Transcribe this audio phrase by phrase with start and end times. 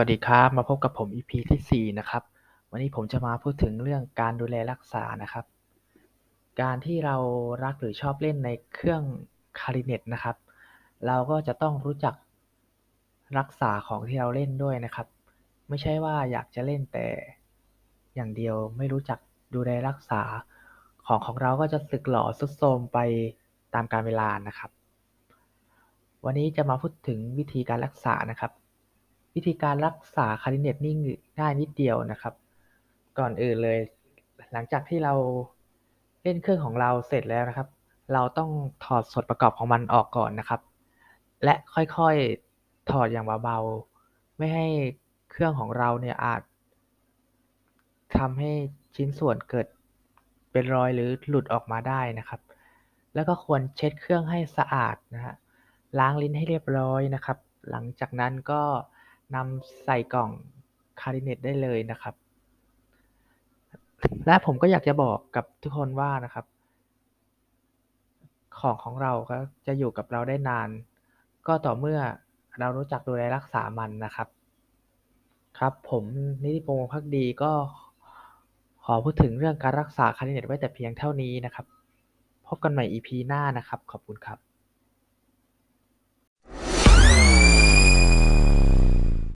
[0.00, 2.22] วัสดีครับ มาพบกับผม EP ที่ 4 นะครับ
[2.70, 5.44] วันนี้ผมจะมาพูดถึงเรื่องการดูแลรักษานะครับ
[6.60, 7.16] การที่เรา
[7.64, 9.02] รักหรือชอบเล่นในเครื่อง
[9.60, 10.36] คาริเนตนะครับ
[11.06, 12.14] เราก็จะต้องรู้จัก
[13.38, 15.06] รักษาของที่เราเล่นด้วยนะครับ
[15.68, 17.06] ไม่ใช่ว่าอยากจะเล่นแต่
[18.14, 19.18] อย่างเดียวไม่รู้จัก
[19.54, 20.22] ดูแลรักษา
[21.06, 22.98] ของของเราก็จะสึกหรอทรุดโทมไป
[23.74, 24.70] ตามกาลเวลานะครับ
[26.24, 28.52] วันนี้จะมาพูดถึงวิธีการรักษานะครับ
[29.38, 30.94] วิธีการรักษาคาริเนตนี่
[31.40, 32.34] ง่ายนิดเดียวนะครับ
[33.18, 33.78] ก่อนอื่นเลย
[34.52, 35.14] หลังจากที่เรา
[36.22, 37.68] เล่นเครื่องของเราเสร็จแล้วนะครับ
[38.12, 38.50] เราต้อง
[38.84, 40.60] ถอดส่วนประกอบของมันออกก่อนนะครับ
[41.44, 44.66] และค่อยๆถอดอย่างเบาๆไม่ให้
[45.30, 46.42] เครื่องของเราเนี่ยอาจ
[48.16, 48.52] ทำให้
[48.96, 49.66] ชิ้นส่วนเกิด
[50.52, 52.40] เป็นรอยหรือหลุดออกมาได้นะครับ
[53.14, 55.34] แล้วก็ควรเช็ดเครื่องให้สะอาดนะฮะ
[55.98, 57.38] ล้างลิ้นให้เรียบร้อยนะครับ
[57.70, 58.62] หลังจากนั้นก็
[59.34, 60.30] นำใส่กล่อง
[61.00, 62.14] คลาริเน็ตได้เลยนะครับ
[64.26, 66.44] และผมก็อยากจะบอกกับทุกคนว่านะครับ
[68.58, 70.68] ของของเราก็จะอยู่กับเราได้นาน
[71.46, 72.00] ก็ต่อเมื่อ
[72.58, 74.28] เรารู้จักดูแลรักษามันนะครับ
[75.58, 76.04] ครับ ผม
[76.42, 77.52] นิติพงศ์ภักดีก็
[78.84, 81.66] ขอพูดถึงเรื่องการรักษาคาร์ดิเนตไว้แต่เพียงเท่านี้นะครับ
[82.46, 84.38] พบกันใหม่ EP หน้านะครับ ขอบคุณครับ